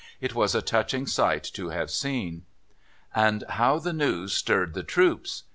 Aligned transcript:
It 0.19 0.33
was 0.33 0.55
a 0.55 0.63
touching 0.63 1.05
sight 1.05 1.43
to 1.53 1.69
have 1.69 1.91
seen. 1.91 2.43
And 3.13 3.43
how 3.49 3.77
the 3.77 3.93
news 3.93 4.33
stirred 4.33 4.73
the 4.73 4.81
troops! 4.81 5.43